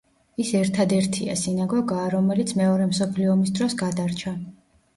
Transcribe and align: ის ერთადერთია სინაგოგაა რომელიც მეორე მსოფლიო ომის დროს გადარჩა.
ის 0.43 0.53
ერთადერთია 0.59 1.35
სინაგოგაა 1.41 2.07
რომელიც 2.15 2.55
მეორე 2.63 2.89
მსოფლიო 2.95 3.31
ომის 3.37 3.55
დროს 3.61 3.79
გადარჩა. 3.87 4.37